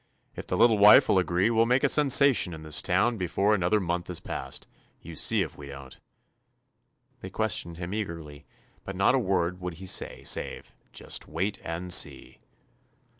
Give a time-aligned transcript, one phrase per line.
[0.35, 3.53] If the little wife will agree, we '11 make a sensation in this town before
[3.53, 4.65] another month has passed,
[5.03, 5.99] you see if we don't!"
[7.19, 8.47] They questioned him eagerly,
[8.83, 12.39] but not a word would he say, save, "Just wait and see."